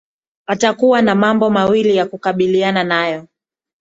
atakuwa 0.47 1.01
na 1.01 1.15
mambo 1.15 1.49
mawili 1.49 1.95
ya 1.95 2.05
kukabiliana 2.05 2.83
nayo 2.83 3.27